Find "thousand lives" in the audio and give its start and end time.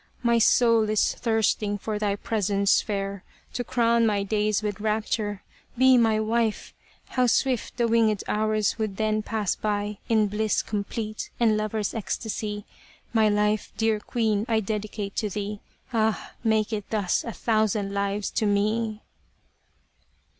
17.31-18.31